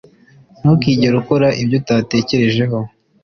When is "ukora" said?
1.21-1.47